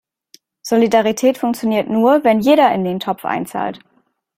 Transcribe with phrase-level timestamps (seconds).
[0.63, 3.81] Solidarität funktioniert nur, wenn jeder in den Topf einzahlt.